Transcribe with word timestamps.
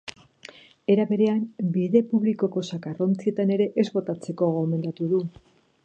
Era 0.93 1.03
berean, 1.11 1.37
bide 1.75 2.01
publikoko 2.15 2.65
zakarrontzietan 2.71 3.55
ere 3.57 3.71
ez 3.85 3.89
botatzeko 3.99 4.53
gomendatu 4.59 5.13
du. 5.15 5.23